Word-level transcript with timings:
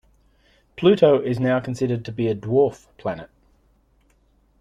Pluto 0.77 1.21
is 1.21 1.39
now 1.39 1.59
considered 1.59 2.03
to 2.05 2.11
be 2.11 2.27
a 2.27 2.33
dwarf 2.33 2.87
planet 2.97 3.29